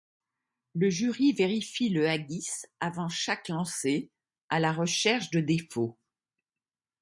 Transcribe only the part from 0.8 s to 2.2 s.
jury vérifie le